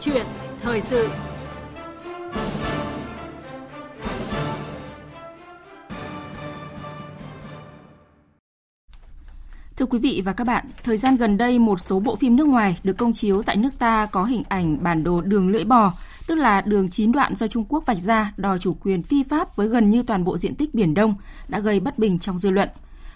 [0.00, 0.26] chuyện
[0.60, 1.08] thời sự
[9.76, 12.46] Thưa quý vị và các bạn, thời gian gần đây một số bộ phim nước
[12.46, 15.92] ngoài được công chiếu tại nước ta có hình ảnh bản đồ đường lưỡi bò,
[16.26, 19.56] tức là đường chín đoạn do Trung Quốc vạch ra đòi chủ quyền phi pháp
[19.56, 21.14] với gần như toàn bộ diện tích Biển Đông,
[21.48, 22.68] đã gây bất bình trong dư luận.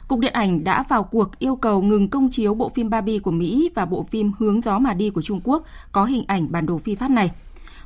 [0.08, 3.30] Cục Điện ảnh đã vào cuộc yêu cầu ngừng công chiếu bộ phim Barbie của
[3.30, 6.66] Mỹ và bộ phim Hướng gió mà đi của Trung Quốc có hình ảnh bản
[6.66, 7.30] đồ phi pháp này.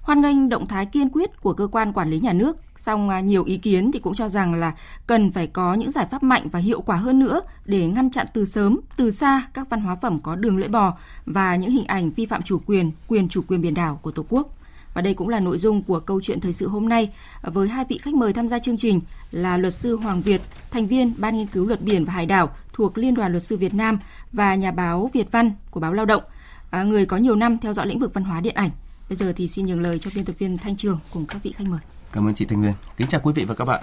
[0.01, 3.21] Hoan nghênh động thái kiên quyết của cơ quan quản lý nhà nước, song à,
[3.21, 4.75] nhiều ý kiến thì cũng cho rằng là
[5.07, 8.27] cần phải có những giải pháp mạnh và hiệu quả hơn nữa để ngăn chặn
[8.33, 10.95] từ sớm, từ xa các văn hóa phẩm có đường lưỡi bò
[11.27, 14.25] và những hình ảnh vi phạm chủ quyền, quyền chủ quyền biển đảo của Tổ
[14.29, 14.51] quốc.
[14.97, 17.85] Và đây cũng là nội dung của câu chuyện thời sự hôm nay với hai
[17.89, 19.01] vị khách mời tham gia chương trình
[19.31, 22.57] là luật sư Hoàng Việt, thành viên Ban nghiên cứu luật biển và hải đảo
[22.73, 23.99] thuộc Liên đoàn luật sư Việt Nam
[24.33, 26.23] và nhà báo Việt Văn của báo Lao động,
[26.71, 28.71] à, người có nhiều năm theo dõi lĩnh vực văn hóa điện ảnh.
[29.09, 31.53] Bây giờ thì xin nhường lời cho biên tập viên Thanh Trường cùng các vị
[31.57, 31.81] khách mời.
[32.13, 32.75] Cảm ơn chị Thanh Nguyên.
[32.97, 33.83] Kính chào quý vị và các bạn.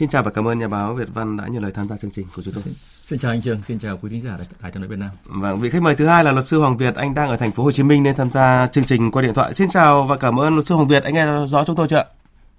[0.00, 2.10] Xin chào và cảm ơn nhà báo Việt Văn đã nhận lời tham gia chương
[2.10, 2.62] trình của chúng tôi.
[3.04, 5.10] Xin chào anh Trường, xin chào quý khán giả Đài tiếng nói Việt Nam.
[5.24, 7.50] Vâng, vị khách mời thứ hai là luật sư Hoàng Việt, anh đang ở thành
[7.50, 9.54] phố Hồ Chí Minh nên tham gia chương trình qua điện thoại.
[9.54, 11.96] Xin chào và cảm ơn luật sư Hoàng Việt, anh nghe rõ chúng tôi chưa
[11.96, 12.04] ạ?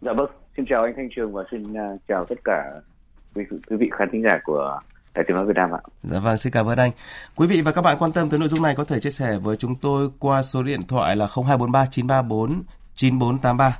[0.01, 2.63] Dạ vâng, xin chào anh Thanh Trường và xin uh, chào tất cả
[3.35, 4.79] quý, quý vị khán thính giả của
[5.13, 5.81] Đài tiếng nói Việt Nam ạ.
[6.03, 6.91] Dạ vâng, xin cảm ơn anh.
[7.35, 9.37] Quý vị và các bạn quan tâm tới nội dung này có thể chia sẻ
[9.37, 12.63] với chúng tôi qua số điện thoại là 0243 934
[12.95, 13.77] 9483.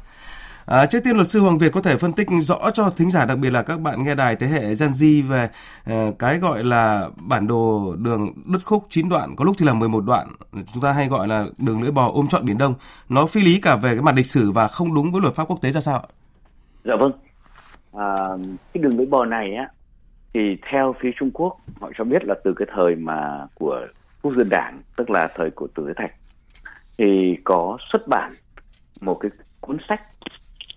[0.72, 3.25] À, trước tiên luật sư Hoàng Việt có thể phân tích rõ cho thính giả
[3.25, 5.50] đặc biệt là các bạn nghe đài thế hệ Gen Z về
[5.91, 9.73] uh, cái gọi là bản đồ đường đất khúc 9 đoạn, có lúc thì là
[9.73, 12.73] 11 đoạn, chúng ta hay gọi là đường lưỡi bò ôm trọn biển Đông.
[13.09, 15.44] Nó phi lý cả về cái mặt lịch sử và không đúng với luật pháp
[15.47, 16.08] quốc tế ra sao
[16.83, 17.11] Dạ vâng.
[17.94, 18.28] À,
[18.73, 19.67] cái đường lưỡi bò này á
[20.33, 23.88] thì theo phía Trung Quốc họ cho biết là từ cái thời mà của
[24.22, 26.11] quốc dân đảng tức là thời của Từ Thế Thạch
[26.97, 28.35] thì có xuất bản
[29.02, 30.01] một cái cuốn sách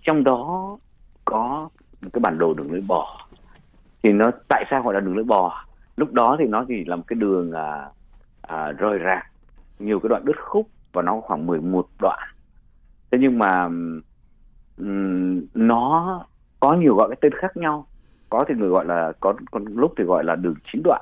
[0.05, 0.77] trong đó
[1.25, 1.69] có
[2.01, 3.27] một cái bản đồ đường lưỡi bò.
[4.03, 5.65] Thì nó tại sao gọi là đường lưỡi bò?
[5.97, 7.89] Lúc đó thì nó chỉ là một cái đường à,
[8.41, 9.27] à, rời rạc
[9.79, 12.19] nhiều cái đoạn đứt khúc và nó khoảng 11 đoạn.
[13.11, 13.63] Thế nhưng mà
[14.77, 16.25] um, nó
[16.59, 17.87] có nhiều gọi cái tên khác nhau.
[18.29, 21.01] Có thì người gọi là có con lúc thì gọi là đường chín đoạn.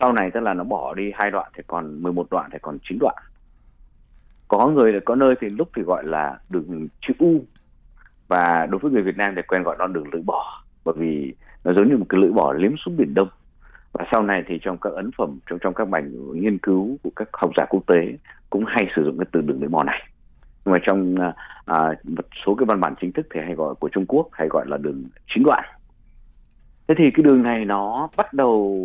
[0.00, 2.78] Sau này tức là nó bỏ đi hai đoạn thì còn 11 đoạn thì còn
[2.82, 3.16] chín đoạn.
[4.48, 7.44] Có người có nơi thì lúc thì gọi là đường chữ U
[8.28, 11.34] và đối với người Việt Nam thì quen gọi nó đường lưỡi bò bởi vì
[11.64, 13.28] nó giống như một cái lưỡi bò liếm xuống biển Đông.
[13.92, 16.02] Và sau này thì trong các ấn phẩm trong trong các bài
[16.34, 18.16] nghiên cứu của các học giả quốc tế
[18.50, 20.08] cũng hay sử dụng cái từ đường lưỡi bò này.
[20.64, 21.32] Nhưng mà trong à,
[21.64, 24.48] à một số cái văn bản chính thức thì hay gọi của Trung Quốc hay
[24.48, 25.64] gọi là đường chính đoạn.
[26.88, 28.82] Thế thì cái đường này nó bắt đầu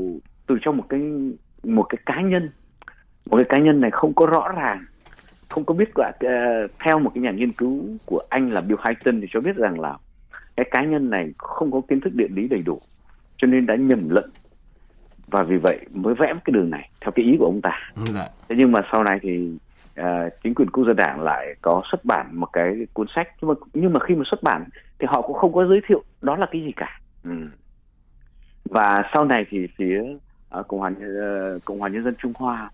[0.48, 1.02] từ trong một cái
[1.64, 2.50] một cái cá nhân.
[3.30, 4.86] Một cái cá nhân này không có rõ ràng
[5.54, 8.80] không có biết gọi uh, theo một cái nhà nghiên cứu của anh là Bill
[8.80, 9.98] Hayton thì cho biết rằng là
[10.56, 12.80] cái cá nhân này không có kiến thức địa lý đầy đủ
[13.38, 14.30] cho nên đã nhầm lẫn
[15.28, 17.92] và vì vậy mới vẽ cái đường này theo cái ý của ông ta.
[17.96, 18.28] Dạ.
[18.50, 19.58] Thế nhưng mà sau này thì
[20.00, 20.06] uh,
[20.44, 23.54] chính quyền quốc gia đảng lại có xuất bản một cái cuốn sách nhưng mà
[23.74, 24.66] nhưng mà khi mà xuất bản
[25.00, 27.00] thì họ cũng không có giới thiệu đó là cái gì cả.
[27.24, 27.32] Ừ.
[28.66, 30.04] Và sau này thì phía
[30.60, 32.70] uh, cộng hòa uh, cộng hòa nhân dân Trung Hoa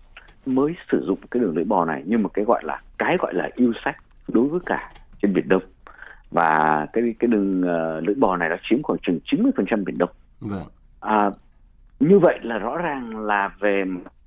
[0.46, 3.34] mới sử dụng cái đường lưỡi bò này như một cái gọi là cái gọi
[3.34, 3.96] là yêu sách
[4.28, 4.90] đối với cả
[5.22, 5.62] trên biển Đông
[6.30, 10.10] và cái cái đường uh, lưỡi bò này nó chiếm khoảng chừng 90% biển Đông.
[10.40, 10.62] Vâng.
[11.00, 11.30] À,
[12.00, 13.84] như vậy là rõ ràng là về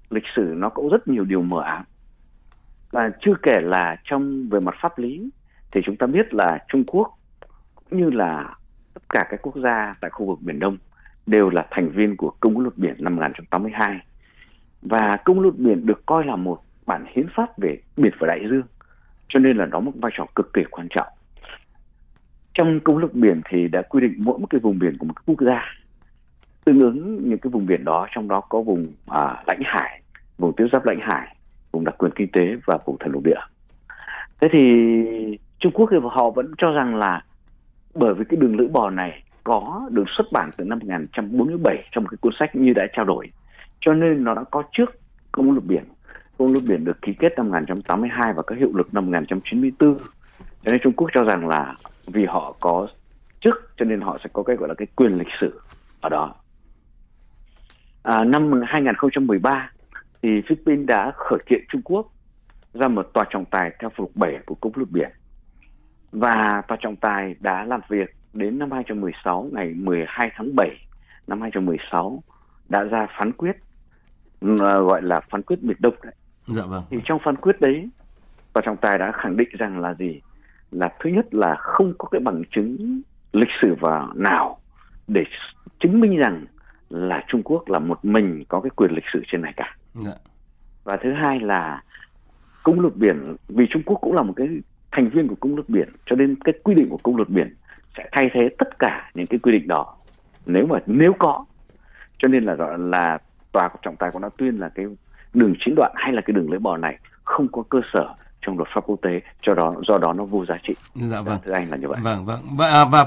[0.09, 1.83] lịch sử nó cũng rất nhiều điều mờ ám
[2.91, 5.29] và chưa kể là trong về mặt pháp lý
[5.71, 7.17] thì chúng ta biết là Trung Quốc
[7.75, 8.55] cũng như là
[8.93, 10.77] tất cả các quốc gia tại khu vực biển Đông
[11.25, 13.99] đều là thành viên của Công ước luật biển năm 1982
[14.83, 18.39] và công luật biển được coi là một bản hiến pháp về biển và đại
[18.49, 18.63] dương.
[19.27, 21.07] Cho nên là nó một vai trò cực kỳ quan trọng.
[22.53, 25.13] Trong công luật biển thì đã quy định mỗi một cái vùng biển của một
[25.25, 25.61] quốc gia.
[26.65, 30.01] Tương ứng những cái vùng biển đó trong đó có vùng à, lãnh hải
[30.37, 31.35] vùng tiếp giáp lãnh hải
[31.71, 33.39] vùng đặc quyền kinh tế và vùng thần lục địa.
[34.41, 34.59] Thế thì
[35.59, 37.21] trung quốc thì họ vẫn cho rằng là
[37.93, 42.03] bởi vì cái đường lưỡi bò này có được xuất bản từ năm 1947 trong
[42.03, 43.31] một cái cuốn sách như đã trao đổi
[43.85, 44.99] cho nên nó đã có trước
[45.31, 45.83] công ước luật biển.
[46.37, 49.97] Công ước luật biển được ký kết năm 1982 và có hiệu lực năm 1994
[50.39, 51.75] cho nên Trung Quốc cho rằng là
[52.07, 52.87] vì họ có
[53.41, 55.59] trước cho nên họ sẽ có cái gọi là cái quyền lịch sử
[56.01, 56.35] ở đó.
[58.03, 59.71] À, năm 2013
[60.21, 62.07] thì Philippines đã khởi kiện Trung Quốc
[62.73, 65.09] ra một tòa trọng tài theo phụ lục 7 của công ước luật biển.
[66.11, 70.69] Và tòa trọng tài đã làm việc đến năm 2016 ngày 12 tháng 7
[71.27, 72.23] năm 2016
[72.69, 73.57] đã ra phán quyết
[74.85, 76.13] gọi là phán quyết biệt đông đấy.
[76.47, 76.83] Dạ vâng.
[76.89, 77.89] Thì trong phán quyết đấy
[78.53, 80.21] tòa trọng tài đã khẳng định rằng là gì
[80.71, 83.01] là thứ nhất là không có cái bằng chứng
[83.33, 84.57] lịch sử vào nào
[85.07, 85.23] để
[85.79, 86.45] chứng minh rằng
[86.89, 89.77] là Trung Quốc là một mình có cái quyền lịch sử trên này cả.
[89.93, 90.13] Dạ.
[90.83, 91.83] Và thứ hai là
[92.63, 94.47] cung luật biển vì Trung Quốc cũng là một cái
[94.91, 97.55] thành viên của cung luật biển cho nên cái quy định của cung luật biển
[97.97, 99.95] sẽ thay thế tất cả những cái quy định đó
[100.45, 101.45] nếu mà nếu có
[102.17, 103.17] cho nên là là
[103.53, 104.85] tòa trọng tài cũng đã tuyên là cái
[105.33, 108.57] đường chín đoạn hay là cái đường lưỡi bò này không có cơ sở trong
[108.57, 110.75] luật pháp quốc tế cho đó do đó nó vô giá trị.
[110.95, 111.37] Dạ vâng.
[111.45, 111.99] Thưa anh là như vậy.
[112.03, 112.39] Vâng vâng.
[112.57, 113.05] Và, à, và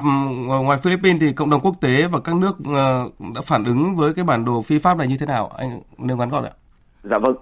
[0.63, 4.15] ngoài Philippines thì cộng đồng quốc tế và các nước uh, đã phản ứng với
[4.15, 5.51] cái bản đồ phi pháp này như thế nào?
[5.59, 6.51] Anh nêu ngắn gọn ạ.
[7.03, 7.37] Dạ vâng.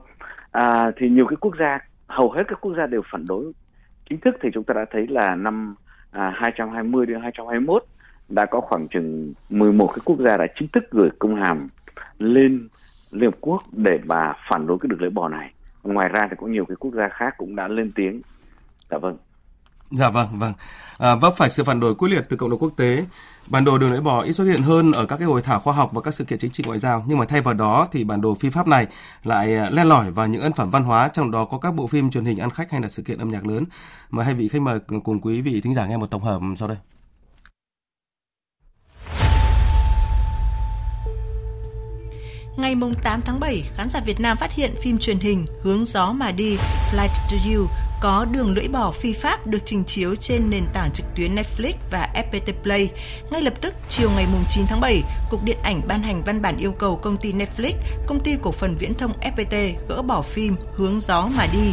[0.51, 3.53] À, thì nhiều cái quốc gia hầu hết các quốc gia đều phản đối.
[4.11, 5.75] Chính thức thì chúng ta đã thấy là năm
[6.11, 7.85] à, 220 đến 221
[8.29, 11.69] đã có khoảng chừng 11 cái quốc gia đã chính thức gửi công hàm
[12.19, 12.69] lên
[13.15, 15.53] Liên Hợp Quốc để mà phản đối cái đường lưỡi bò này
[15.83, 18.23] ngoài ra thì có nhiều cái quốc gia khác cũng đã lên tiếng
[18.91, 19.17] dạ vâng
[19.91, 20.53] Dạ vâng, vâng.
[20.99, 23.05] À, vấp phải sự phản đối quyết liệt từ cộng đồng quốc tế.
[23.49, 25.75] Bản đồ đường lưỡi bò ít xuất hiện hơn ở các cái hội thảo khoa
[25.75, 28.05] học và các sự kiện chính trị ngoại giao, nhưng mà thay vào đó thì
[28.05, 28.87] bản đồ phi pháp này
[29.25, 31.87] lại à, len lỏi vào những ấn phẩm văn hóa, trong đó có các bộ
[31.87, 33.65] phim truyền hình ăn khách hay là sự kiện âm nhạc lớn.
[34.11, 36.69] Mà hai vị khách mời cùng quý vị thính giả nghe một tổng hợp sau
[36.69, 36.77] đây.
[42.57, 46.13] Ngày 8 tháng 7, khán giả Việt Nam phát hiện phim truyền hình Hướng gió
[46.13, 46.57] mà đi,
[46.93, 47.67] Flight to You
[48.01, 51.73] có đường lưỡi bò phi pháp được trình chiếu trên nền tảng trực tuyến Netflix
[51.91, 52.91] và FPT Play.
[53.31, 56.57] Ngay lập tức, chiều ngày 9 tháng 7, Cục Điện ảnh ban hành văn bản
[56.57, 57.73] yêu cầu công ty Netflix,
[58.07, 61.73] công ty cổ phần viễn thông FPT gỡ bỏ phim Hướng gió mà đi.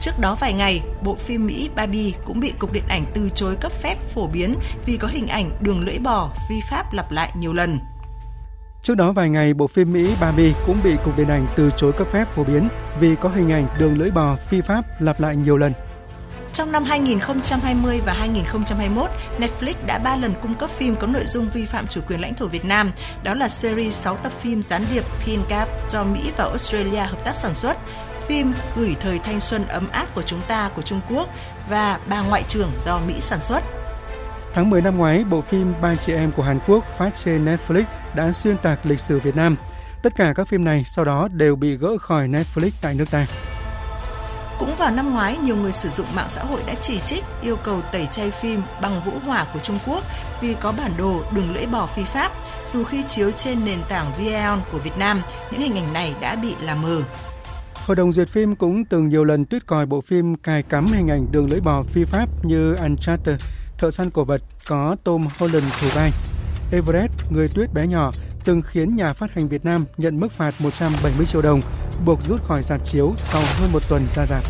[0.00, 3.56] Trước đó vài ngày, bộ phim Mỹ Barbie cũng bị Cục Điện ảnh từ chối
[3.56, 4.54] cấp phép phổ biến
[4.86, 7.78] vì có hình ảnh đường lưỡi bò phi pháp lặp lại nhiều lần.
[8.86, 11.92] Trước đó vài ngày, bộ phim Mỹ Barbie cũng bị Cục Điện ảnh từ chối
[11.92, 12.68] cấp phép phổ biến
[13.00, 15.72] vì có hình ảnh đường lưỡi bò phi pháp lặp lại nhiều lần.
[16.52, 21.48] Trong năm 2020 và 2021, Netflix đã 3 lần cung cấp phim có nội dung
[21.50, 22.92] vi phạm chủ quyền lãnh thổ Việt Nam.
[23.22, 27.24] Đó là series 6 tập phim gián điệp Pin Gap do Mỹ và Australia hợp
[27.24, 27.76] tác sản xuất,
[28.26, 31.28] phim Gửi thời thanh xuân ấm áp của chúng ta của Trung Quốc
[31.68, 33.64] và Bà Ngoại trưởng do Mỹ sản xuất.
[34.56, 37.84] Tháng 10 năm ngoái, bộ phim Ba chị em của Hàn Quốc phát trên Netflix
[38.14, 39.56] đã xuyên tạc lịch sử Việt Nam.
[40.02, 43.26] Tất cả các phim này sau đó đều bị gỡ khỏi Netflix tại nước ta.
[44.58, 47.56] Cũng vào năm ngoái, nhiều người sử dụng mạng xã hội đã chỉ trích yêu
[47.56, 50.04] cầu tẩy chay phim bằng vũ hỏa của Trung Quốc
[50.40, 52.32] vì có bản đồ đường lưỡi bò phi pháp.
[52.66, 56.36] Dù khi chiếu trên nền tảng Vion của Việt Nam, những hình ảnh này đã
[56.36, 57.02] bị làm mờ.
[57.74, 61.10] Hội đồng duyệt phim cũng từng nhiều lần tuyết còi bộ phim cài cắm hình
[61.10, 63.40] ảnh đường lưỡi bò phi pháp như Uncharted
[63.78, 66.10] thợ săn cổ vật có Tom Holland thủ vai.
[66.72, 68.12] Everest, người tuyết bé nhỏ,
[68.44, 71.60] từng khiến nhà phát hành Việt Nam nhận mức phạt 170 triệu đồng,
[72.04, 74.42] buộc rút khỏi dạp chiếu sau hơn một tuần ra dạp.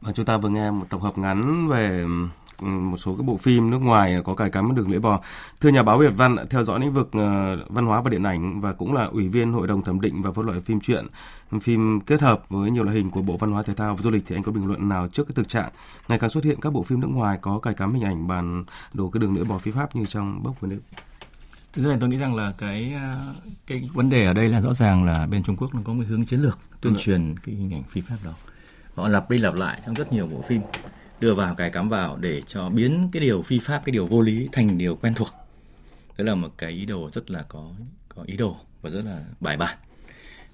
[0.00, 2.04] Và vâng, chúng ta vừa nghe một tổng hợp ngắn về
[2.62, 5.20] một số các bộ phim nước ngoài có cài cắm đường lưỡi bò.
[5.60, 8.60] Thưa nhà báo Việt Văn, theo dõi lĩnh vực ờ, văn hóa và điện ảnh
[8.60, 11.06] và cũng là ủy viên hội đồng thẩm định và phân loại phim truyện,
[11.60, 14.10] phim kết hợp với nhiều loại hình của Bộ Văn hóa Thể thao và Du
[14.10, 15.70] lịch thì anh có bình luận nào trước cái thực trạng
[16.08, 18.64] ngày càng xuất hiện các bộ phim nước ngoài có cài cắm hình ảnh bản
[18.94, 20.80] đồ cái đường lưỡi bò phi pháp như trong bốc với nước?
[21.72, 23.34] Thực ra tôi nghĩ rằng là cái ờ,
[23.66, 26.04] cái vấn đề ở đây là rõ ràng là bên Trung Quốc nó có một
[26.08, 27.00] hướng chiến lược tuyên dạ.
[27.04, 28.30] truyền cái hình ảnh phi pháp đó.
[28.94, 30.60] Họ lặp đi lặp lại trong rất nhiều bộ phim
[31.20, 34.20] đưa vào cài cắm vào để cho biến cái điều phi pháp cái điều vô
[34.20, 35.28] lý thành điều quen thuộc
[36.18, 37.70] đó là một cái ý đồ rất là có
[38.08, 39.78] có ý đồ và rất là bài bản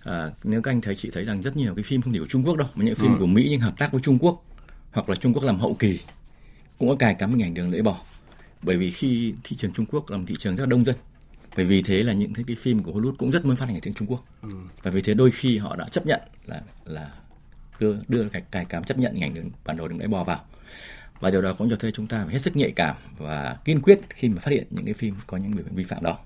[0.04, 2.26] à, nếu các anh thấy chị thấy rằng rất nhiều cái phim không chỉ của
[2.26, 3.18] Trung Quốc đâu mà những phim ừ.
[3.18, 4.44] của Mỹ nhưng hợp tác với Trung Quốc
[4.92, 6.00] hoặc là Trung Quốc làm hậu kỳ
[6.78, 8.00] cũng có cài cắm hình ảnh đường lưỡi bò
[8.62, 10.96] bởi vì khi thị trường Trung Quốc là một thị trường rất đông dân
[11.56, 13.76] bởi vì thế là những cái, cái phim của Hollywood cũng rất muốn phát hành
[13.76, 14.48] ở tiếng Trung Quốc ừ.
[14.82, 17.10] và vì thế đôi khi họ đã chấp nhận là là
[17.80, 20.24] đưa đưa cái cài cắm chấp nhận hình ảnh đường, bản đồ đường lưỡi bò
[20.24, 20.38] vào
[21.20, 23.80] và điều đó cũng cho thấy chúng ta phải hết sức nhạy cảm và kiên
[23.80, 26.16] quyết khi mà phát hiện những cái phim có những biểu hiện vi phạm đó.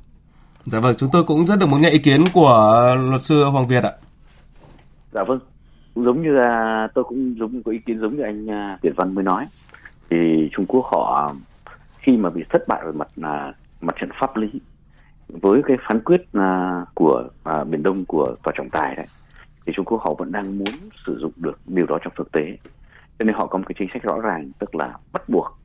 [0.64, 3.68] Dạ vâng, chúng tôi cũng rất được muốn nghe ý kiến của luật sư Hoàng
[3.68, 3.92] Việt ạ.
[5.12, 5.38] Dạ vâng,
[5.94, 8.96] cũng giống như là tôi cũng giống có ý kiến giống như anh à, Việt
[8.96, 9.46] Văn mới nói
[10.10, 11.34] thì Trung Quốc họ
[11.98, 14.48] khi mà bị thất bại về mặt là mặt trận pháp lý
[15.28, 19.06] với cái phán quyết à, của à, miền Đông của tòa trọng tài đấy
[19.68, 20.68] thì Trung Quốc họ vẫn đang muốn
[21.06, 22.56] sử dụng được điều đó trong thực tế.
[23.18, 25.58] Cho nên họ có một cái chính sách rõ ràng, tức là bắt buộc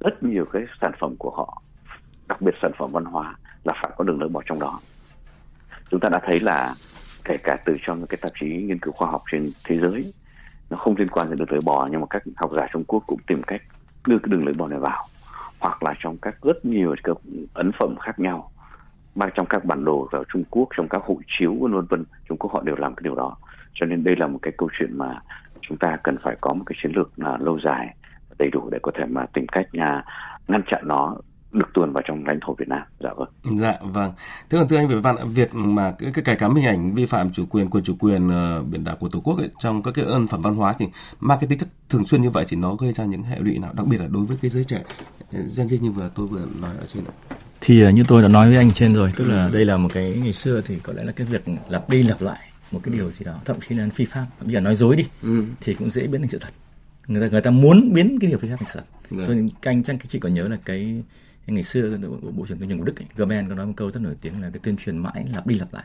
[0.00, 1.62] rất nhiều cái sản phẩm của họ,
[2.28, 4.80] đặc biệt sản phẩm văn hóa, là phải có đường lưỡi bò trong đó.
[5.90, 6.74] Chúng ta đã thấy là
[7.24, 10.12] kể cả từ trong cái tạp chí nghiên cứu khoa học trên thế giới,
[10.70, 13.02] nó không liên quan đến đường lưỡi bò nhưng mà các học giả Trung Quốc
[13.06, 13.62] cũng tìm cách
[14.06, 15.06] đưa cái đường lưỡi bò này vào.
[15.58, 17.16] Hoặc là trong các rất nhiều các
[17.54, 18.51] ấn phẩm khác nhau
[19.14, 22.04] mang trong các bản đồ vào Trung Quốc trong các hộ chiếu vân vân vân
[22.28, 23.36] Trung Quốc họ đều làm cái điều đó
[23.74, 25.20] cho nên đây là một cái câu chuyện mà
[25.60, 27.96] chúng ta cần phải có một cái chiến lược là lâu dài
[28.38, 30.04] đầy đủ để có thể mà tìm cách nhà
[30.48, 31.16] ngăn chặn nó
[31.52, 32.82] được tuồn vào trong lãnh thổ Việt Nam.
[33.00, 33.28] Dạ vâng.
[33.42, 34.12] Dạ vâng.
[34.50, 37.06] Thế còn thưa anh về văn việc mà cái, cái cài cắm hình ảnh vi
[37.06, 39.94] phạm chủ quyền quyền chủ quyền uh, biển đảo của Tổ quốc ấy, trong các
[39.94, 40.86] cái ân phẩm văn hóa thì
[41.20, 43.58] mang cái tính chất thường xuyên như vậy thì nó gây ra những hệ lụy
[43.58, 44.82] nào đặc biệt là đối với cái giới trẻ
[45.32, 47.14] ờ, Gen Z như vừa tôi vừa nói ở trên ạ.
[47.64, 49.88] Thì uh, như tôi đã nói với anh trên rồi, tức là đây là một
[49.94, 52.94] cái ngày xưa thì có lẽ là cái việc lặp đi lặp lại một cái
[52.94, 55.44] điều gì đó thậm chí là phi pháp bây giờ nói dối đi ừ.
[55.60, 56.50] thì cũng dễ biến thành sự thật
[57.06, 59.24] người ta người ta muốn biến cái điều phi pháp thành sự thật Được.
[59.26, 61.02] tôi canh chắc chị còn nhớ là cái
[61.46, 61.98] ngày xưa
[62.36, 64.42] bộ trưởng tuyên truyền của đức ấy, Gerben có nói một câu rất nổi tiếng
[64.42, 65.84] là cái tuyên truyền mãi lặp đi lặp lại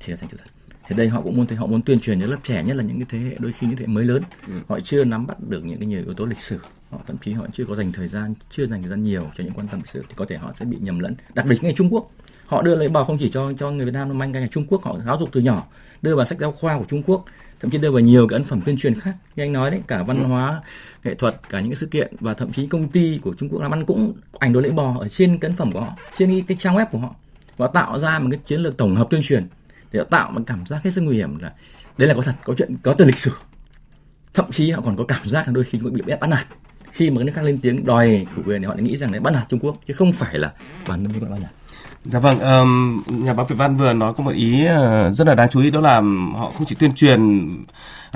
[0.00, 0.50] thì là thành sự thật
[0.88, 2.82] thì đây họ cũng muốn thấy họ muốn tuyên truyền cho lớp trẻ nhất là
[2.82, 4.52] những cái thế hệ đôi khi những thế hệ mới lớn ừ.
[4.68, 6.58] họ chưa nắm bắt được những cái nhiều yếu tố lịch sử
[6.90, 9.44] họ thậm chí họ chưa có dành thời gian chưa dành thời gian nhiều cho
[9.44, 11.14] những quan tâm lịch sử thì có thể họ sẽ bị nhầm lẫn.
[11.34, 12.10] Đặc biệt ngày Trung Quốc
[12.46, 14.64] họ đưa lấy bò không chỉ cho cho người Việt Nam mà anh ngay Trung
[14.68, 15.66] Quốc họ giáo dục từ nhỏ
[16.02, 17.24] đưa vào sách giáo khoa của Trung Quốc
[17.60, 19.14] thậm chí đưa vào nhiều cái ấn phẩm tuyên truyền khác.
[19.36, 20.62] Như anh nói đấy cả văn hóa
[21.04, 23.62] nghệ thuật cả những cái sự kiện và thậm chí công ty của Trung Quốc
[23.62, 26.30] làm ăn cũng ảnh đồ lễ bò ở trên cái ấn phẩm của họ trên
[26.30, 27.14] cái, cái trang web của họ.
[27.56, 29.46] Và tạo ra một cái chiến lược tổng hợp tuyên truyền
[29.92, 31.52] để tạo một cảm giác hết sức nguy hiểm là
[31.98, 33.30] đấy là có thật có chuyện có từ lịch sử.
[34.34, 36.46] Thậm chí họ còn có cảm giác là đôi khi cũng bị bắt nạt
[36.98, 39.30] khi mà nước khác lên tiếng đòi chủ quyền thì họ nghĩ rằng đấy bắt
[39.30, 40.52] nạt Trung Quốc chứ không phải là
[40.88, 41.50] bản thân Trung bắt nạt
[42.04, 45.34] Dạ vâng, um, nhà báo Việt Văn vừa nói có một ý uh, rất là
[45.34, 46.02] đáng chú ý đó là
[46.36, 47.50] họ không chỉ tuyên truyền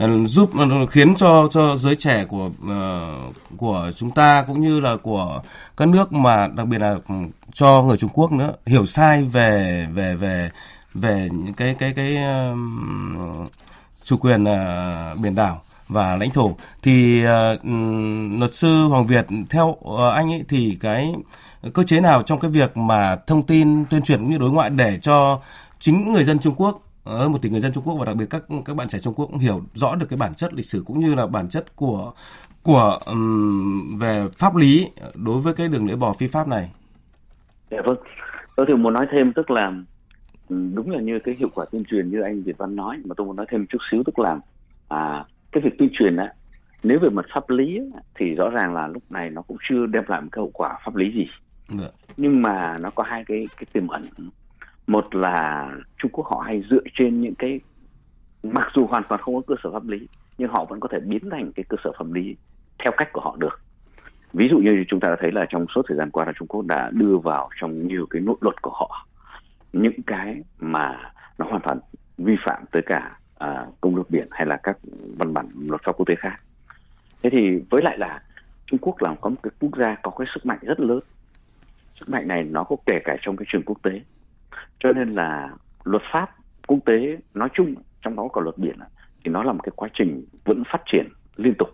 [0.04, 0.50] uh, giúp
[0.82, 5.42] uh, khiến cho cho giới trẻ của uh, của chúng ta cũng như là của
[5.76, 7.14] các nước mà đặc biệt là ừ,
[7.52, 10.50] cho người Trung Quốc nữa hiểu sai về về về
[10.94, 12.16] về những cái cái cái
[12.52, 13.50] uh,
[14.04, 15.62] chủ quyền uh, biển đảo
[15.92, 17.60] và lãnh thổ thì uh,
[18.38, 21.12] luật sư Hoàng Việt theo uh, anh ấy thì cái
[21.74, 24.70] cơ chế nào trong cái việc mà thông tin tuyên truyền cũng như đối ngoại
[24.70, 25.40] để cho
[25.78, 28.26] chính người dân Trung Quốc hơn một tỷ người dân Trung Quốc và đặc biệt
[28.30, 30.82] các các bạn trẻ Trung Quốc cũng hiểu rõ được cái bản chất lịch sử
[30.86, 32.12] cũng như là bản chất của
[32.62, 36.70] của um, về pháp lý đối với cái đường lưỡi bò phi pháp này.
[37.70, 37.96] Dạ vâng.
[38.56, 39.72] Tôi thì muốn nói thêm tức là
[40.48, 43.26] đúng là như cái hiệu quả tuyên truyền như anh Việt Văn nói mà tôi
[43.26, 44.38] muốn nói thêm chút xíu tức là
[44.88, 46.32] à, cái việc tuyên truyền á
[46.82, 47.80] nếu về mặt pháp lý
[48.14, 50.78] thì rõ ràng là lúc này nó cũng chưa đem lại một cái hậu quả
[50.84, 51.28] pháp lý gì.
[51.68, 51.88] Dạ.
[52.16, 54.02] nhưng mà nó có hai cái cái tiềm ẩn.
[54.86, 55.68] Một là
[55.98, 57.60] Trung Quốc họ hay dựa trên những cái
[58.42, 61.00] mặc dù hoàn toàn không có cơ sở pháp lý nhưng họ vẫn có thể
[61.00, 62.36] biến thành cái cơ sở pháp lý
[62.78, 63.60] theo cách của họ được.
[64.32, 66.48] Ví dụ như chúng ta đã thấy là trong suốt thời gian qua là Trung
[66.48, 69.06] Quốc đã đưa vào trong nhiều cái nội luật của họ
[69.72, 71.78] những cái mà nó hoàn toàn
[72.18, 74.78] vi phạm tới cả à, công luật biển hay là các
[75.18, 76.34] văn bản luật pháp quốc tế khác.
[77.22, 78.22] Thế thì với lại là
[78.66, 81.00] Trung Quốc là có một cái quốc gia có cái sức mạnh rất lớn.
[82.00, 84.00] Sức mạnh này nó có kể cả trong cái trường quốc tế.
[84.78, 85.50] Cho nên là
[85.84, 86.30] luật pháp
[86.66, 88.76] quốc tế nói chung trong đó có luật biển
[89.24, 91.68] thì nó là một cái quá trình vẫn phát triển liên tục.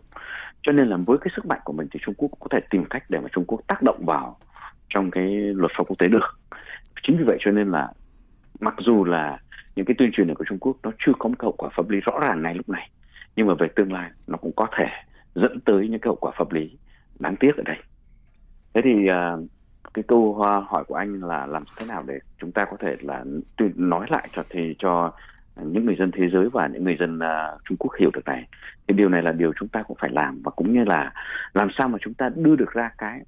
[0.62, 2.84] Cho nên là với cái sức mạnh của mình thì Trung Quốc có thể tìm
[2.84, 4.36] cách để mà Trung Quốc tác động vào
[4.88, 6.38] trong cái luật pháp quốc tế được.
[7.02, 7.92] Chính vì vậy cho nên là
[8.60, 9.38] mặc dù là
[9.78, 11.88] những cái tuyên truyền này của Trung Quốc nó chưa có một hậu quả pháp
[11.90, 12.90] lý rõ ràng ngay lúc này.
[13.36, 14.86] Nhưng mà về tương lai nó cũng có thể
[15.34, 16.78] dẫn tới những cái hậu quả pháp lý
[17.18, 17.76] đáng tiếc ở đây.
[18.74, 19.50] Thế thì uh,
[19.94, 20.34] cái câu
[20.68, 23.24] hỏi của anh là làm thế nào để chúng ta có thể là
[23.74, 25.12] nói lại cho thì cho
[25.56, 28.48] những người dân thế giới và những người dân uh, Trung Quốc hiểu được này.
[28.88, 31.12] Thì điều này là điều chúng ta cũng phải làm và cũng như là
[31.54, 33.20] làm sao mà chúng ta đưa được ra cái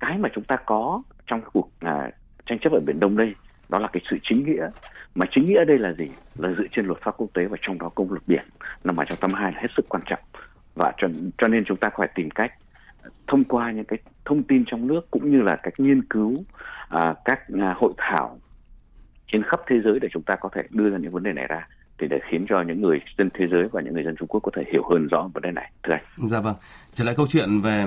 [0.00, 2.14] cái mà chúng ta có trong cuộc uh,
[2.46, 3.34] tranh chấp ở biển Đông đây
[3.68, 4.70] đó là cái sự chính nghĩa.
[5.14, 6.06] Mà chính nghĩa đây là gì?
[6.38, 8.44] Là dựa trên luật pháp quốc tế và trong đó công luật biển.
[8.84, 10.20] Nằm ở trong tâm hai là hết sức quan trọng.
[10.74, 12.52] Và cho, cho nên chúng ta phải tìm cách
[13.26, 16.44] thông qua những cái thông tin trong nước cũng như là các nghiên cứu
[16.88, 18.38] à, các à, hội thảo
[19.26, 21.46] trên khắp thế giới để chúng ta có thể đưa ra những vấn đề này
[21.46, 21.68] ra
[21.98, 24.40] thì để khiến cho những người dân thế giới và những người dân Trung Quốc
[24.40, 25.70] có thể hiểu hơn rõ vấn đề này.
[25.82, 26.28] Thưa anh.
[26.28, 26.54] Dạ vâng.
[26.94, 27.82] Trở lại câu chuyện về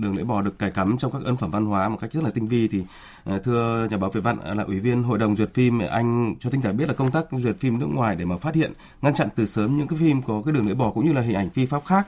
[0.00, 2.24] đường lưỡi bò được cài cắm trong các ấn phẩm văn hóa một cách rất
[2.24, 2.82] là tinh vi thì
[3.24, 6.50] à, thưa nhà báo Việt Văn là ủy viên hội đồng duyệt phim anh cho
[6.50, 9.14] thính giả biết là công tác duyệt phim nước ngoài để mà phát hiện ngăn
[9.14, 11.36] chặn từ sớm những cái phim có cái đường lưỡi bò cũng như là hình
[11.36, 12.06] ảnh phi pháp khác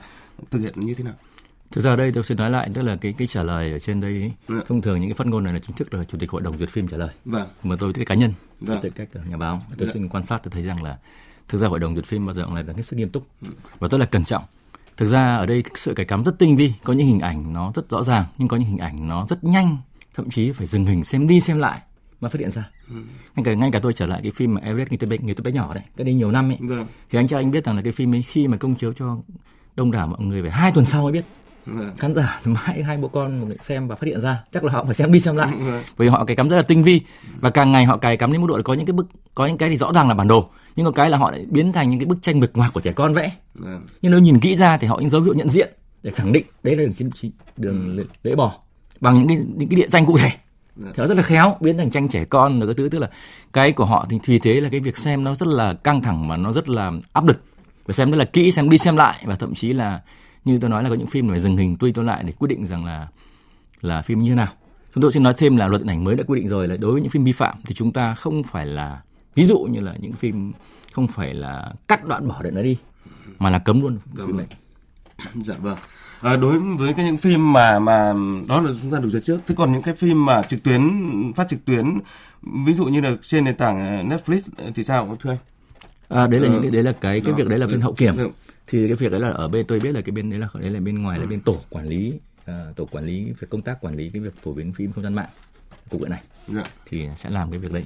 [0.51, 1.13] thực hiện như thế nào?
[1.71, 4.01] Thực ra đây tôi xin nói lại tức là cái cái trả lời ở trên
[4.01, 4.61] đây ừ.
[4.67, 6.57] thông thường những cái phát ngôn này là chính thức là chủ tịch hội đồng
[6.57, 7.09] duyệt phim trả lời.
[7.25, 7.47] Vâng.
[7.63, 8.79] Mà tôi cái cá nhân, vâng.
[8.81, 9.93] tư cách nhà báo, tôi vâng.
[9.93, 10.97] xin quan sát tôi thấy rằng là
[11.47, 13.47] thực ra hội đồng duyệt phim bao giờ cũng là hết sức nghiêm túc ừ.
[13.79, 14.43] và rất là cẩn trọng.
[14.97, 17.71] Thực ra ở đây sự cài cắm rất tinh vi, có những hình ảnh nó
[17.75, 19.77] rất rõ ràng nhưng có những hình ảnh nó rất nhanh,
[20.15, 21.79] thậm chí phải dừng hình xem đi xem lại
[22.21, 22.69] mà phát hiện ra.
[22.89, 22.95] Ừ.
[23.35, 25.35] Ngay cả ngay cả tôi trở lại cái phim mà Everest người tôi bé người
[25.35, 26.57] tôi bé nhỏ đấy, cái đây nhiều năm ấy.
[26.59, 26.85] Vâng.
[27.09, 29.17] Thì anh cho anh biết rằng là cái phim ấy khi mà công chiếu cho
[29.75, 31.25] đông đảo mọi người phải hai tuần sau mới biết
[31.65, 31.91] Vâng.
[31.97, 34.95] khán giả mãi hai bố con xem và phát hiện ra chắc là họ phải
[34.95, 35.81] xem đi xem lại vâng.
[35.97, 37.01] vì họ cài cắm rất là tinh vi
[37.39, 39.45] và càng ngày họ cài cắm đến mức độ là có những cái bức có
[39.45, 41.73] những cái thì rõ ràng là bản đồ nhưng có cái là họ lại biến
[41.73, 43.85] thành những cái bức tranh mực ngoạc của trẻ con vẽ vâng.
[44.01, 46.45] nhưng nếu nhìn kỹ ra thì họ những dấu hiệu nhận diện để khẳng định
[46.63, 48.05] đấy là đường chính trị đường ừ.
[48.23, 48.53] lễ bò
[49.01, 50.31] bằng những cái những cái địa danh cụ thể
[50.75, 53.09] thì nó rất là khéo biến thành tranh trẻ con rồi cái thứ tức là
[53.53, 56.27] cái của họ thì vì thế là cái việc xem nó rất là căng thẳng
[56.27, 57.43] mà nó rất là áp lực
[57.85, 60.01] phải xem rất là kỹ xem đi xem lại và thậm chí là
[60.45, 62.47] như tôi nói là có những phim phải dừng hình tuy tôi lại để quyết
[62.47, 63.07] định rằng là
[63.81, 64.47] là phim như thế nào.
[64.93, 66.77] Chúng tôi xin nói thêm là luật điện ảnh mới đã quy định rồi là
[66.77, 69.01] đối với những phim vi phạm thì chúng ta không phải là
[69.35, 70.53] ví dụ như là những phim
[70.91, 72.77] không phải là cắt đoạn bỏ đoạn nó đi
[73.39, 74.47] mà là cấm luôn phim này.
[75.35, 75.77] dạ vâng.
[76.21, 78.13] À, đối với cái những phim mà mà
[78.47, 79.39] đó là chúng ta đủ duyệt trước.
[79.47, 80.81] Thế còn những cái phim mà trực tuyến
[81.35, 81.99] phát trực tuyến
[82.65, 85.37] ví dụ như là trên nền tảng Netflix thì sao thưa anh?
[86.09, 87.81] À, đấy là ờ, những cái đấy là cái cái đó, việc đấy là bên
[87.81, 88.17] hậu kiểm.
[88.17, 88.31] được.
[88.67, 90.69] Thì cái việc đấy là ở bên tôi biết là cái bên đấy là đấy
[90.69, 93.81] là bên ngoài là bên tổ quản lý à, tổ quản lý về công tác
[93.81, 95.29] quản lý cái việc phổ biến phim không gian mạng
[95.89, 96.63] cục điện này dạ.
[96.85, 97.85] thì sẽ làm cái việc đấy.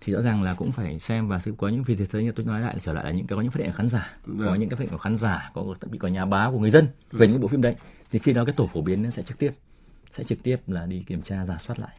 [0.00, 2.46] Thì rõ ràng là cũng phải xem và sẽ có những vì thế như tôi
[2.46, 4.46] nói lại trở lại là những cái có những phát hiện của khán giả dạ.
[4.46, 6.58] có những cái phát hiện của khán giả có thậm chí có nhà báo của
[6.58, 7.76] người dân về những bộ phim đấy.
[8.10, 9.52] Thì khi đó cái tổ phổ biến nó sẽ trực tiếp
[10.10, 11.96] sẽ trực tiếp là đi kiểm tra giả soát lại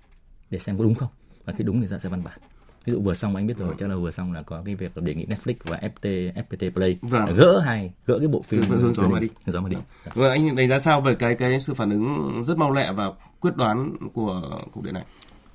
[0.50, 1.10] để xem có đúng không?
[1.46, 2.40] Và khi đúng thì ra sẽ văn bản
[2.86, 4.98] ví dụ vừa xong anh biết rồi chắc là vừa xong là có cái việc
[4.98, 7.34] đề nghị Netflix và FPT FPT Play vâng.
[7.34, 10.14] gỡ hai gỡ cái bộ phim hướng gió mà đi hướng gió mà đi vâng.
[10.14, 13.12] vâng anh đánh giá sao về cái cái sự phản ứng rất mau lẹ và
[13.40, 15.04] quyết đoán của cục điện này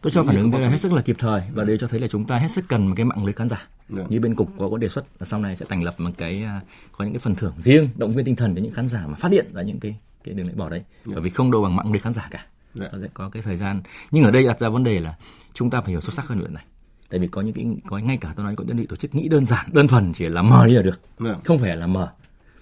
[0.01, 2.07] tôi cho phản ứng là hết sức là kịp thời và đây cho thấy là
[2.07, 3.69] chúng ta hết sức cần một cái mạng lưới khán giả yeah.
[3.89, 4.05] Dạ.
[4.09, 6.43] như bên cục có có đề xuất là sau này sẽ thành lập một cái
[6.43, 6.61] à,
[6.93, 9.15] có những cái phần thưởng riêng động viên tinh thần đến những khán giả mà
[9.15, 11.07] phát hiện ra những cái cái đường lưỡi bỏ đấy yeah.
[11.07, 11.13] Dạ.
[11.15, 12.49] bởi vì không đâu bằng mạng lưới khán giả cả yeah.
[12.75, 12.89] Dạ.
[12.93, 15.17] nó sẽ có cái thời gian nhưng ở đây đặt ra vấn đề là
[15.55, 16.65] chúng ta phải hiểu sâu sắc hơn chuyện này
[17.11, 19.15] tại vì có những cái có ngay cả tôi nói có đơn vị tổ chức
[19.15, 21.45] nghĩ đơn giản đơn thuần chỉ là mờ đi là được yeah.
[21.45, 22.13] không phải là mờ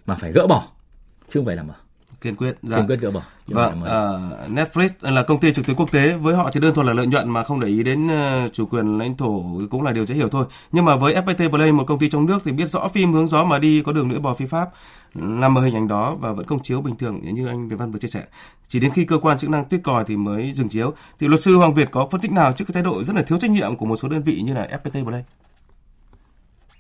[0.07, 0.69] mà phải gỡ bỏ
[1.29, 1.75] chứ không phải là mờ
[2.25, 2.77] kiên quyết dạ.
[2.77, 3.21] kiên quyết gỡ bỏ.
[3.47, 6.87] Vâng uh, Netflix là công ty trực tuyến quốc tế với họ thì đơn thuần
[6.87, 9.93] là lợi nhuận mà không để ý đến uh, chủ quyền lãnh thổ cũng là
[9.93, 10.47] điều dễ hiểu thôi.
[10.73, 13.27] Nhưng mà với FPT Play một công ty trong nước thì biết rõ phim hướng
[13.27, 14.69] gió mà đi có đường lưỡi bò phi pháp
[15.15, 17.91] nằm ở hình ảnh đó và vẫn công chiếu bình thường như anh Việt Văn
[17.91, 18.23] vừa chia sẻ.
[18.69, 20.93] Chỉ đến khi cơ quan chức năng tuyết còi thì mới dừng chiếu.
[21.19, 23.23] Thì luật sư Hoàng Việt có phân tích nào trước cái thái độ rất là
[23.23, 25.25] thiếu trách nhiệm của một số đơn vị như là FPT Play?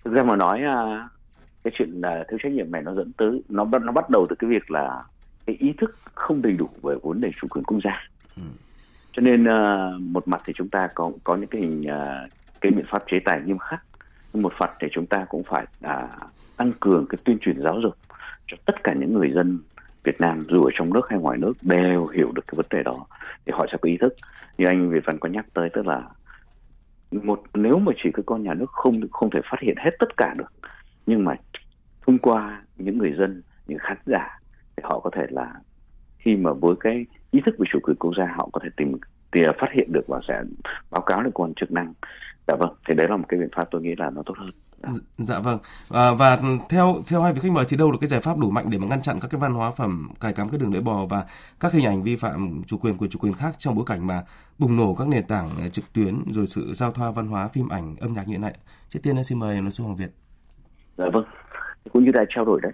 [0.05, 1.09] Thực ra mà nói à,
[1.65, 4.37] cái chuyện là thiếu trách nhiệm này nó dẫn tới nó nó bắt đầu từ
[4.39, 5.05] cái việc là
[5.47, 8.09] cái ý thức không đầy đủ về vấn đề chủ quyền quốc gia.
[8.37, 8.43] Ừ.
[9.13, 12.31] cho nên uh, một mặt thì chúng ta có có những cái hình uh,
[12.61, 13.83] cái biện pháp chế tài nghiêm khắc.
[14.33, 16.11] Nhưng một mặt thì chúng ta cũng phải uh,
[16.57, 17.97] tăng cường cái tuyên truyền giáo dục
[18.47, 19.59] cho tất cả những người dân
[20.05, 22.83] Việt Nam dù ở trong nước hay ngoài nước đều hiểu được cái vấn đề
[22.83, 23.07] đó
[23.47, 24.15] thì họ sẽ có ý thức.
[24.59, 26.03] Như anh Việt Văn có nhắc tới tức là
[27.11, 30.17] một nếu mà chỉ cơ quan nhà nước không không thể phát hiện hết tất
[30.17, 30.53] cả được
[31.07, 31.35] nhưng mà
[32.07, 34.39] thông qua những người dân những khán giả
[34.77, 35.53] thì họ có thể là
[36.19, 38.99] khi mà với cái ý thức về chủ quyền quốc gia họ có thể tìm
[39.33, 40.43] tìm phát hiện được và sẽ
[40.91, 41.93] báo cáo cơ quan chức năng.
[42.49, 44.51] Dạ vâng thì đấy là một cái biện pháp tôi nghĩ là nó tốt hơn.
[44.83, 45.59] Dạ, dạ vâng.
[45.91, 48.51] À, và theo theo hai vị khách mời thì đâu là cái giải pháp đủ
[48.51, 50.83] mạnh để mà ngăn chặn các cái văn hóa phẩm cài cắm cái đường lưỡi
[50.83, 51.25] bò và
[51.61, 54.23] các hình ảnh vi phạm chủ quyền của chủ quyền khác trong bối cảnh mà
[54.59, 57.69] bùng nổ các nền tảng à, trực tuyến rồi sự giao thoa văn hóa phim
[57.69, 58.55] ảnh âm nhạc như thế này
[58.89, 60.11] trước tiên xin mời luật sư Hoàng Việt.
[60.99, 61.25] Dạ vâng.
[61.93, 62.73] Cũng như đã trao đổi đấy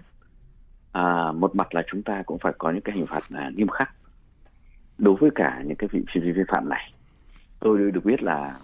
[0.91, 3.67] à, một mặt là chúng ta cũng phải có những cái hình phạt à, nghiêm
[3.67, 3.91] khắc
[4.97, 6.93] đối với cả những cái vị trí vi phạm này.
[7.59, 8.55] Tôi được biết là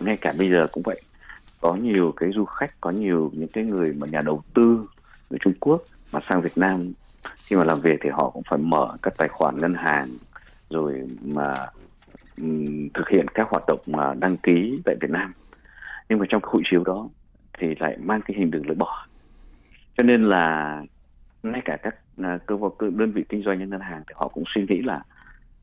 [0.00, 1.00] ngay cả bây giờ cũng vậy.
[1.60, 4.86] Có nhiều cái du khách có nhiều những cái người mà nhà đầu tư
[5.30, 6.92] người Trung Quốc mà sang Việt Nam
[7.36, 10.08] khi mà làm việc thì họ cũng phải mở các tài khoản ngân hàng
[10.70, 11.54] rồi mà
[12.38, 15.32] um, thực hiện các hoạt động mà đăng ký tại Việt Nam.
[16.08, 17.08] Nhưng mà trong cái hộ chiếu đó
[17.58, 19.06] thì lại mang cái hình đường lưỡi bò
[19.96, 20.82] cho nên là
[21.44, 24.44] ngay cả các à, cơ quan đơn vị kinh doanh ngân hàng thì họ cũng
[24.54, 25.02] suy nghĩ là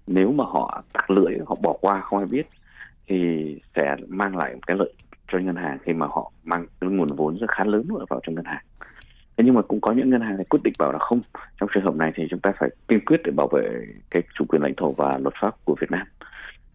[0.08, 2.48] nếu mà họ tặc lưỡi họ bỏ qua không ai biết
[3.08, 4.94] thì sẽ mang lại một cái lợi
[5.32, 8.36] cho ngân hàng khi mà họ mang cái nguồn vốn rất khá lớn vào trong
[8.36, 8.64] ngân hàng.
[9.38, 11.22] Thế nhưng mà cũng có những ngân hàng này quyết định bảo là không
[11.60, 14.46] trong trường hợp này thì chúng ta phải kiên quyết để bảo vệ cái chủ
[14.48, 16.08] quyền lãnh thổ và luật pháp của Việt Nam.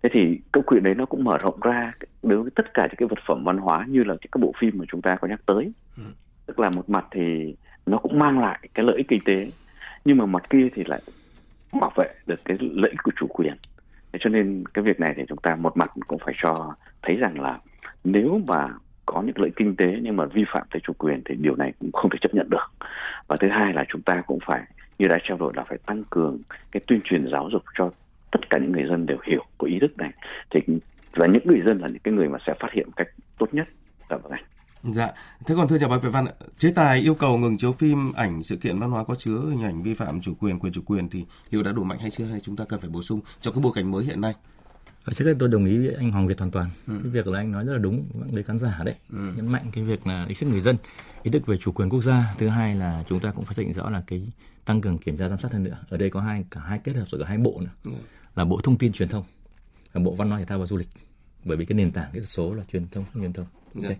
[0.02, 1.92] Thế thì câu chuyện đấy nó cũng mở rộng ra
[2.22, 4.78] đối với tất cả những cái vật phẩm văn hóa như là các bộ phim
[4.78, 5.72] mà chúng ta có nhắc tới.
[5.96, 6.02] Ừ.
[6.46, 9.50] tức là một mặt thì nó cũng mang lại cái lợi ích kinh tế,
[10.04, 11.00] nhưng mà mặt kia thì lại
[11.80, 13.54] bảo vệ được cái lợi ích của chủ quyền.
[14.12, 17.16] Thế cho nên cái việc này thì chúng ta một mặt cũng phải cho thấy
[17.16, 17.58] rằng là
[18.04, 18.68] nếu mà
[19.06, 21.72] có những lợi kinh tế nhưng mà vi phạm tới chủ quyền thì điều này
[21.78, 22.72] cũng không thể chấp nhận được.
[23.26, 24.62] Và thứ hai là chúng ta cũng phải,
[24.98, 26.38] như đã trao đổi là phải tăng cường
[26.72, 27.90] cái tuyên truyền giáo dục cho
[28.30, 30.10] tất cả những người dân đều hiểu có ý thức này.
[30.50, 30.60] Thì,
[31.12, 33.68] và những người dân là những cái người mà sẽ phát hiện cách tốt nhất.
[34.08, 34.32] Là vâng
[34.82, 35.12] Dạ,
[35.46, 36.26] thế còn thưa nhà báo Việt Văn,
[36.58, 39.62] chế tài yêu cầu ngừng chiếu phim ảnh sự kiện văn hóa có chứa hình
[39.62, 42.24] ảnh vi phạm chủ quyền, quyền chủ quyền thì liệu đã đủ mạnh hay chưa
[42.24, 44.34] hay chúng ta cần phải bổ sung trong cái bối cảnh mới hiện nay?
[45.04, 46.70] Ở trước đây tôi đồng ý với anh Hoàng Việt hoàn toàn.
[46.86, 46.98] Ừ.
[47.02, 48.94] Cái việc là anh nói rất là đúng với khán giả đấy.
[49.12, 49.32] Ừ.
[49.36, 50.76] Nhấn mạnh cái việc là ý thức người dân,
[51.22, 52.34] ý thức về chủ quyền quốc gia.
[52.38, 54.28] Thứ hai là chúng ta cũng phải xác định rõ là cái
[54.64, 55.78] tăng cường kiểm tra giám sát hơn nữa.
[55.88, 57.70] Ở đây có hai cả hai kết hợp rồi cả hai bộ nữa.
[57.84, 57.90] Ừ.
[58.36, 59.24] Là Bộ Thông tin Truyền thông
[59.92, 60.88] và Bộ Văn hóa Thể thao và Du lịch.
[61.44, 63.46] Bởi vì cái nền tảng cái số là truyền thông truyền thông.
[63.82, 63.88] Dạ.
[63.88, 63.98] Okay.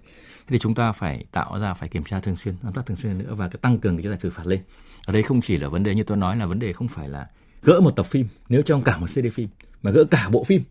[0.49, 3.19] thì chúng ta phải tạo ra phải kiểm tra thường xuyên, giám sát thường xuyên
[3.19, 4.61] nữa và cái tăng cường cái tài xử phạt lên.
[5.07, 7.09] Ở đây không chỉ là vấn đề như tôi nói là vấn đề không phải
[7.09, 7.27] là
[7.63, 9.49] gỡ một tập phim nếu trong cả một CD phim
[9.83, 10.63] mà gỡ cả bộ phim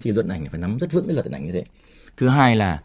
[0.00, 1.64] thì luật ảnh phải nắm rất vững cái luật ảnh như thế
[2.16, 2.82] thứ hai là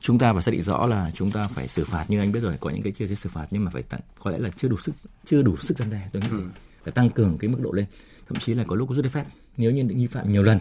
[0.00, 2.40] chúng ta phải xác định rõ là chúng ta phải xử phạt như anh biết
[2.40, 4.68] rồi có những cái chưa xử phạt nhưng mà phải tăng, có lẽ là chưa
[4.68, 6.42] đủ sức chưa đủ sức gian đe tôi nghĩ ừ.
[6.84, 7.86] phải tăng cường cái mức độ lên
[8.28, 9.24] thậm chí là có lúc có rút giấy phép
[9.56, 10.58] nếu như vi phạm nhiều lần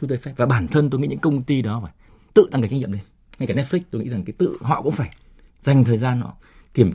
[0.00, 1.92] rút giấy phép và bản thân tôi nghĩ những công ty đó phải
[2.34, 3.02] tự tăng cái trách nhiệm lên
[3.38, 5.10] ngay cả Netflix tôi nghĩ rằng cái tự họ cũng phải
[5.60, 6.34] dành thời gian họ
[6.74, 6.92] kiểm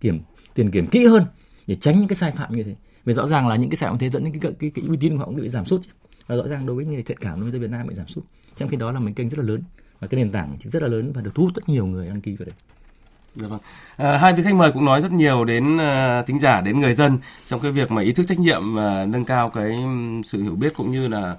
[0.00, 0.20] kiểm
[0.54, 1.24] tiền kiểm kỹ hơn
[1.66, 2.74] để tránh những cái sai phạm như thế.
[3.04, 4.96] Vì rõ ràng là những cái sai phạm thế dẫn đến cái cái, cái uy
[4.96, 5.80] tín của họ cũng bị giảm sút
[6.26, 8.24] và rõ ràng đối với người thiện cảm đối với Việt Nam bị giảm sút.
[8.56, 9.62] Trong khi đó là một kênh rất là lớn
[10.00, 12.20] và cái nền tảng rất là lớn và được thu hút rất nhiều người đăng
[12.20, 12.54] ký vào đây
[13.34, 13.58] Dạ vâng.
[13.96, 16.80] À, hai vị khách mời cũng nói rất nhiều đến à, uh, tính giả đến
[16.80, 19.78] người dân trong cái việc mà ý thức trách nhiệm uh, nâng cao cái
[20.24, 21.36] sự hiểu biết cũng như là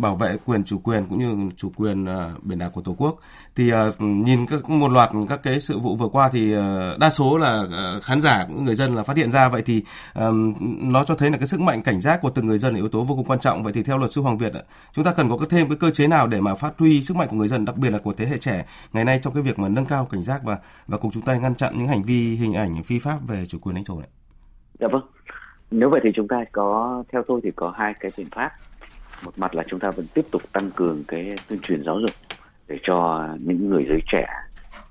[0.00, 3.16] bảo vệ quyền chủ quyền cũng như chủ quyền à, biển đảo của tổ quốc
[3.56, 7.10] thì à, nhìn các, một loạt các cái sự vụ vừa qua thì à, đa
[7.10, 7.66] số là
[8.02, 9.84] khán giả cũng người dân là phát hiện ra vậy thì
[10.80, 12.88] nó cho thấy là cái sức mạnh cảnh giác của từng người dân là yếu
[12.88, 14.52] tố vô cùng quan trọng vậy thì theo luật sư Hoàng Việt
[14.92, 17.28] chúng ta cần có thêm cái cơ chế nào để mà phát huy sức mạnh
[17.30, 19.58] của người dân, đặc biệt là của thế hệ trẻ ngày nay trong cái việc
[19.58, 22.36] mà nâng cao cảnh giác và và cùng chúng ta ngăn chặn những hành vi,
[22.36, 24.08] hình ảnh, phi pháp về chủ quyền lãnh thổ này.
[24.80, 25.02] Dạ vâng.
[25.70, 28.50] Nếu vậy thì chúng ta có, theo tôi thì có hai cái biện pháp
[29.24, 32.10] một mặt là chúng ta vẫn tiếp tục tăng cường cái tuyên truyền giáo dục
[32.68, 34.26] để cho những người giới trẻ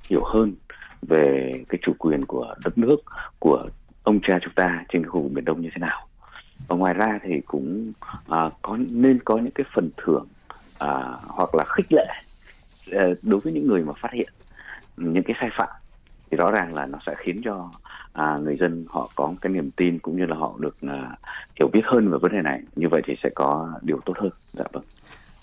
[0.09, 0.53] hiểu hơn
[1.01, 2.97] về cái chủ quyền của đất nước
[3.39, 3.69] của
[4.03, 6.07] ông cha chúng ta trên cái khu vực biển đông như thế nào.
[6.67, 7.93] Và ngoài ra thì cũng
[8.27, 10.27] à, có nên có những cái phần thưởng
[10.79, 12.07] à, hoặc là khích lệ
[12.91, 14.29] à, đối với những người mà phát hiện
[14.97, 15.69] những cái sai phạm.
[16.31, 17.69] Thì rõ ràng là nó sẽ khiến cho
[18.17, 21.17] à, người dân họ có cái niềm tin cũng như là họ được à,
[21.59, 22.61] hiểu biết hơn về vấn đề này.
[22.75, 24.29] Như vậy thì sẽ có điều tốt hơn.
[24.53, 24.83] Dạ vâng.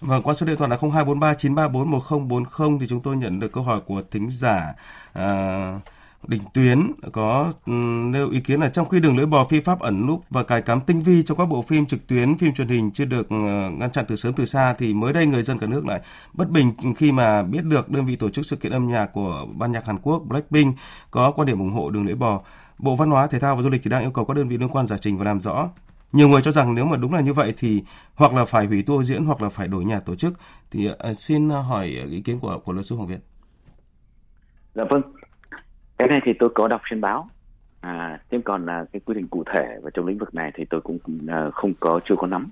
[0.00, 3.64] Vâng, qua số điện thoại là 0243 934 1040 thì chúng tôi nhận được câu
[3.64, 4.74] hỏi của thính giả
[5.12, 5.80] à,
[6.28, 7.72] Đình Tuyến có ừ,
[8.12, 10.62] nêu ý kiến là trong khi đường lưỡi bò phi pháp ẩn núp và cài
[10.62, 13.70] cắm tinh vi trong các bộ phim trực tuyến, phim truyền hình chưa được ờ,
[13.70, 16.00] ngăn chặn từ sớm từ xa thì mới đây người dân cả nước lại
[16.32, 19.46] bất bình khi mà biết được đơn vị tổ chức sự kiện âm nhạc của
[19.58, 20.76] ban nhạc Hàn Quốc Blackpink
[21.10, 22.40] có quan điểm ủng hộ đường lưỡi bò.
[22.78, 24.58] Bộ Văn hóa, Thể thao và Du lịch thì đang yêu cầu các đơn vị
[24.58, 25.68] liên quan giải trình và làm rõ.
[26.12, 27.82] Nhiều người cho rằng nếu mà đúng là như vậy thì
[28.14, 30.34] hoặc là phải hủy tour diễn hoặc là phải đổi nhà tổ chức.
[30.70, 33.20] Thì uh, xin hỏi ý kiến của của luật sư Hoàng Việt.
[34.74, 35.02] Dạ vâng,
[35.98, 37.28] cái này thì tôi có đọc trên báo
[37.80, 40.64] à thêm còn là cái quy định cụ thể và trong lĩnh vực này thì
[40.70, 42.48] tôi cũng uh, không có chưa có nắm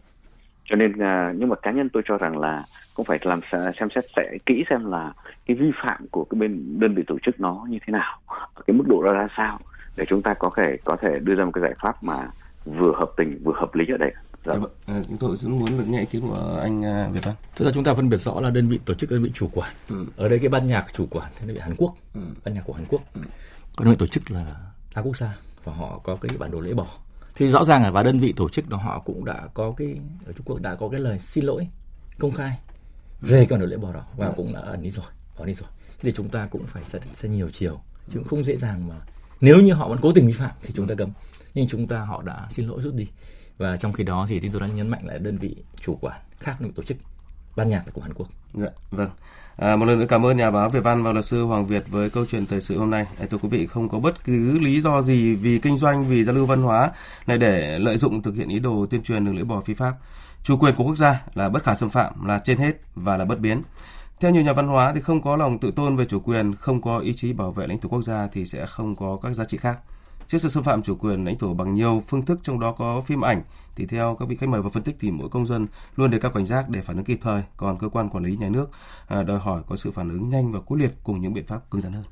[0.65, 3.41] cho nên uh, nhưng mà cá nhân tôi cho rằng là cũng phải làm
[3.79, 5.13] xem xét sẽ kỹ xem là
[5.47, 8.19] cái vi phạm của cái bên đơn vị tổ chức nó như thế nào
[8.67, 9.59] cái mức độ ra ra sao
[9.96, 12.31] để chúng ta có thể có thể đưa ra một cái giải pháp mà
[12.64, 14.12] vừa hợp tình vừa hợp lý ở đây
[14.44, 14.55] Dạ.
[14.55, 17.35] Vâng, à, chúng tôi cũng muốn được nghe ý kiến của anh à, Việt Văn.
[17.57, 19.48] Thực ra chúng ta phân biệt rõ là đơn vị tổ chức đơn vị chủ
[19.55, 19.72] quản.
[19.88, 20.07] Ừ.
[20.16, 22.20] Ở đây cái ban nhạc chủ quản thì đơn vị Hàn Quốc, ừ.
[22.44, 23.02] ban nhạc của Hàn Quốc.
[23.14, 23.20] Ừ.
[23.76, 24.57] Còn đơn vị tổ chức là
[24.94, 26.87] đa quốc gia và họ có cái bản đồ lễ bỏ.
[27.35, 29.96] Thì rõ ràng là và đơn vị tổ chức đó họ cũng đã có cái
[30.26, 31.68] ở Trung Quốc đã có cái lời xin lỗi
[32.18, 32.59] công khai
[33.20, 34.33] về cái bản đồ lễ bỏ đó và ừ.
[34.37, 35.07] cũng đã ẩn đi rồi,
[35.38, 35.68] bỏ đi rồi.
[35.88, 37.81] Thế thì chúng ta cũng phải sẽ, sẽ nhiều chiều
[38.12, 38.94] chứ cũng không dễ dàng mà
[39.42, 41.11] nếu như họ vẫn cố tình vi phạm thì chúng ta cấm
[41.55, 43.07] nhưng chúng ta họ đã xin lỗi rút đi
[43.59, 46.20] và trong khi đó thì chúng tôi đã nhấn mạnh là đơn vị chủ quản
[46.40, 46.96] khác đơn vị tổ chức
[47.57, 48.28] ban nhạc của Hàn Quốc.
[48.55, 49.11] Dạ, vâng.
[49.57, 51.85] À, một lần nữa cảm ơn nhà báo Việt Văn và luật sư Hoàng Việt
[51.88, 53.07] với câu chuyện thời sự hôm nay.
[53.18, 56.24] À, thưa quý vị, không có bất cứ lý do gì vì kinh doanh, vì
[56.24, 56.90] giao lưu văn hóa
[57.26, 59.92] này để lợi dụng thực hiện ý đồ tuyên truyền đường lưỡi bò phi pháp.
[60.44, 63.24] Chủ quyền của quốc gia là bất khả xâm phạm, là trên hết và là
[63.24, 63.62] bất biến.
[64.23, 66.81] Theo nhiều nhà văn hóa thì không có lòng tự tôn về chủ quyền, không
[66.81, 69.45] có ý chí bảo vệ lãnh thổ quốc gia thì sẽ không có các giá
[69.45, 69.79] trị khác.
[70.29, 73.01] Trước sự xâm phạm chủ quyền lãnh thổ bằng nhiều phương thức trong đó có
[73.01, 73.43] phim ảnh
[73.77, 76.19] thì theo các vị khách mời và phân tích thì mỗi công dân luôn đề
[76.19, 78.71] cao cảnh giác để phản ứng kịp thời, còn cơ quan quản lý nhà nước
[79.09, 81.71] à, đòi hỏi có sự phản ứng nhanh và quyết liệt cùng những biện pháp
[81.71, 82.05] cứng rắn hơn.